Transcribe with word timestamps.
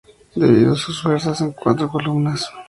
Dividió 0.33 0.73
sus 0.73 0.99
fuerzas 0.99 1.39
en 1.41 1.51
cuatro 1.51 1.87
columnas. 1.87 2.49